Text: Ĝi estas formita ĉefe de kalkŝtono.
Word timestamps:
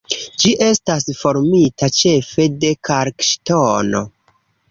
Ĝi 0.43 0.51
estas 0.67 1.03
formita 1.17 1.89
ĉefe 1.99 2.47
de 2.63 2.73
kalkŝtono. 2.89 4.05